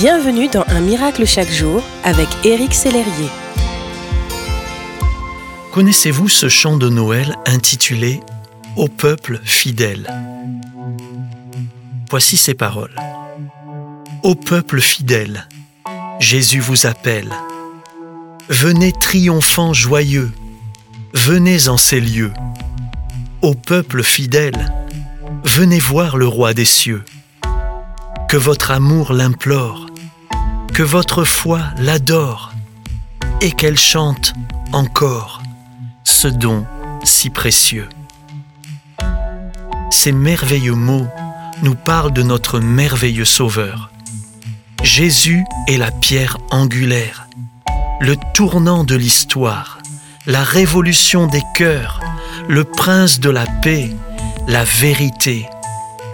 [0.00, 3.28] Bienvenue dans Un miracle chaque jour avec Éric Sellerier.
[5.74, 8.20] Connaissez-vous ce chant de Noël intitulé
[8.76, 10.08] Au peuple fidèle?
[12.08, 12.96] Voici ces paroles.
[14.22, 15.46] Ô peuple fidèle,
[16.18, 17.28] Jésus vous appelle.
[18.48, 20.32] Venez triomphant joyeux,
[21.12, 22.32] venez en ces lieux.
[23.42, 24.72] Ô peuple fidèle,
[25.44, 27.04] venez voir le roi des cieux
[28.30, 29.88] que votre amour l'implore,
[30.80, 32.52] que votre foi l'adore,
[33.42, 34.32] et qu'elle chante
[34.72, 35.42] encore
[36.04, 36.64] ce don
[37.04, 37.86] si précieux.
[39.90, 41.06] Ces merveilleux mots
[41.60, 43.90] nous parlent de notre merveilleux Sauveur.
[44.82, 47.28] Jésus est la pierre angulaire,
[48.00, 49.80] le tournant de l'histoire,
[50.26, 52.00] la révolution des cœurs,
[52.48, 53.90] le prince de la paix,
[54.48, 55.46] la vérité,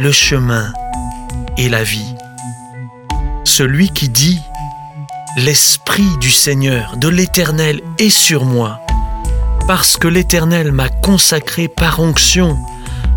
[0.00, 0.72] le chemin,
[1.56, 2.16] et la vie.
[3.44, 4.40] Celui qui dit⁇
[5.36, 8.80] L'Esprit du Seigneur, de l'Éternel est sur moi,
[9.66, 12.56] parce que l'Éternel m'a consacré par onction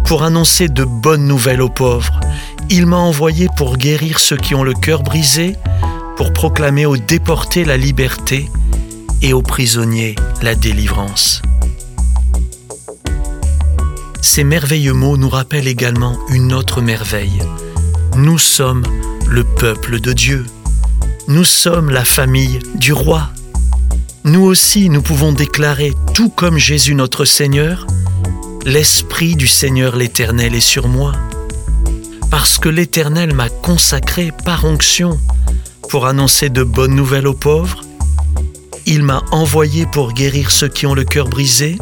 [0.06, 2.20] pour annoncer de bonnes nouvelles aux pauvres.
[2.70, 5.56] Il m'a envoyé pour guérir ceux qui ont le cœur brisé,
[6.18, 8.50] pour proclamer aux déportés la liberté
[9.22, 11.42] et aux prisonniers la délivrance.
[14.22, 17.42] Ces merveilleux mots nous rappellent également une autre merveille
[18.20, 18.84] nous sommes
[19.28, 20.46] le peuple de Dieu.
[21.30, 23.30] Nous sommes la famille du roi.
[24.24, 27.86] Nous aussi, nous pouvons déclarer, tout comme Jésus notre Seigneur,
[28.66, 31.12] L'Esprit du Seigneur l'Éternel est sur moi,
[32.32, 35.20] parce que l'Éternel m'a consacré par onction
[35.88, 37.82] pour annoncer de bonnes nouvelles aux pauvres.
[38.88, 41.78] Il m'a envoyé pour guérir ceux qui ont le cœur brisé,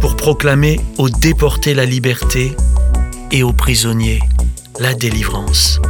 [0.00, 2.56] pour proclamer aux déportés la liberté
[3.30, 4.20] et aux prisonniers
[4.80, 5.80] la délivrance.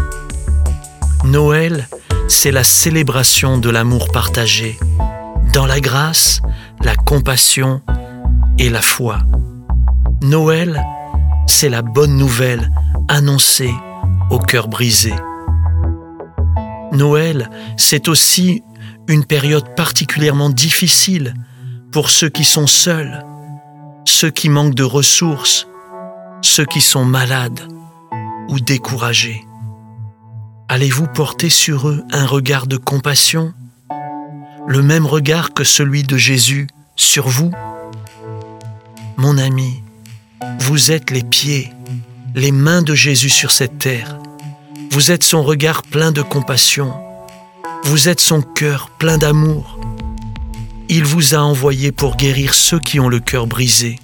[1.22, 1.88] Noël,
[2.28, 4.78] c'est la célébration de l'amour partagé,
[5.52, 6.40] dans la grâce,
[6.82, 7.80] la compassion
[8.58, 9.18] et la foi.
[10.22, 10.84] Noël,
[11.46, 12.70] c'est la bonne nouvelle
[13.08, 13.74] annoncée
[14.30, 15.12] au cœur brisé.
[16.92, 18.62] Noël, c'est aussi
[19.08, 21.34] une période particulièrement difficile
[21.92, 23.24] pour ceux qui sont seuls,
[24.04, 25.66] ceux qui manquent de ressources,
[26.42, 27.60] ceux qui sont malades
[28.48, 29.44] ou découragés
[30.74, 33.54] Allez-vous porter sur eux un regard de compassion,
[34.66, 37.52] le même regard que celui de Jésus sur vous?
[39.16, 39.84] Mon ami,
[40.58, 41.70] vous êtes les pieds,
[42.34, 44.18] les mains de Jésus sur cette terre.
[44.90, 46.92] Vous êtes son regard plein de compassion.
[47.84, 49.78] Vous êtes son cœur plein d'amour.
[50.88, 54.00] Il vous a envoyé pour guérir ceux qui ont le cœur brisé.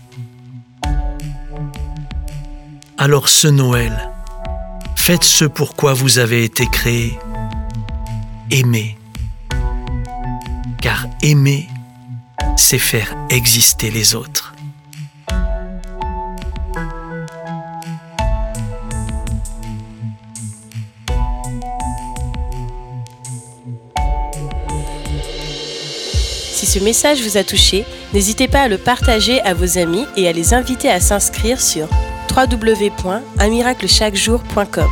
[2.96, 4.12] Alors ce Noël,
[5.02, 7.18] Faites ce pour quoi vous avez été créé.
[8.50, 8.98] Aimez.
[10.82, 11.66] Car aimer,
[12.54, 14.54] c'est faire exister les autres.
[26.52, 30.28] Si ce message vous a touché, n'hésitez pas à le partager à vos amis et
[30.28, 31.88] à les inviter à s'inscrire sur
[32.34, 34.88] www.unmiraclechaquejour.com.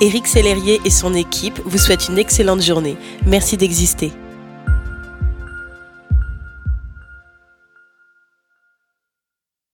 [0.00, 2.96] Éric Sellerier et son équipe vous souhaitent une excellente journée.
[3.26, 4.12] Merci d'exister.